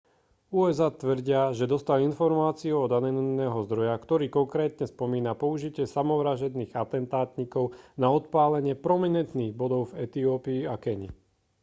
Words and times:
usa 0.61 0.85
tvrdia 1.01 1.41
že 1.57 1.69
dostali 1.73 2.01
informácie 2.11 2.71
od 2.83 2.89
anonymného 2.99 3.53
zdroja 3.69 3.93
ktorý 4.05 4.25
konkrétne 4.39 4.85
spomína 4.93 5.31
použitie 5.43 5.85
samovražedných 5.95 6.73
atentátnikov 6.83 7.65
na 8.03 8.07
odpálenie 8.19 8.73
prominentných 8.87 9.53
bodov 9.61 9.81
v 9.93 9.97
etiópii 10.09 10.61
a 10.65 10.73
keni 10.83 11.09